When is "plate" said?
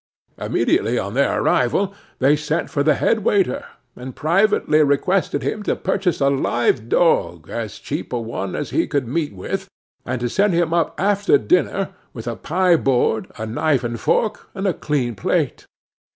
15.13-15.67